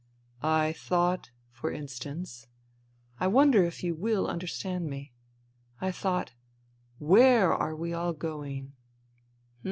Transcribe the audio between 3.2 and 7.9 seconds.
wonder if you will understand me?— I thought: Where are